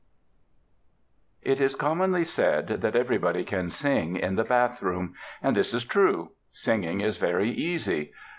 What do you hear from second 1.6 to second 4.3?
is commonly said that everybody can sing